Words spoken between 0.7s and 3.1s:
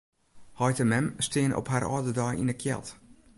en mem steane op har âlde dei yn 'e kjeld.